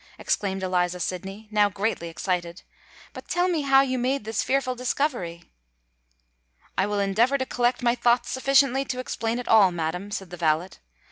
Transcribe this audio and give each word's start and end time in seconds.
exclaimed 0.17 0.63
Eliza 0.63 0.99
Sydney, 0.99 1.47
now 1.51 1.69
greatly 1.69 2.09
excited. 2.09 2.63
"But 3.13 3.27
tell 3.27 3.47
me 3.47 3.61
how 3.61 3.81
you 3.81 3.99
made 3.99 4.23
this 4.23 4.41
fearful 4.41 4.73
discovery!" 4.73 5.43
"I 6.75 6.87
will 6.87 6.99
endeavour 6.99 7.37
to 7.37 7.45
collect 7.45 7.83
my 7.83 7.93
thoughts 7.93 8.31
sufficiently 8.31 8.83
to 8.85 8.99
explain 8.99 9.37
it 9.37 9.47
all, 9.47 9.71
madam," 9.71 10.09
said 10.09 10.31
the 10.31 10.37
valet. 10.37 10.69